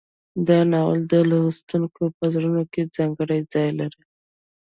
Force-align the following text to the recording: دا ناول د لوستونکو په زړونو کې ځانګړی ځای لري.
دا 0.47 0.59
ناول 0.71 0.99
د 1.11 1.13
لوستونکو 1.29 2.03
په 2.17 2.25
زړونو 2.33 2.63
کې 2.73 2.91
ځانګړی 2.95 3.39
ځای 3.53 3.69
لري. 3.79 4.03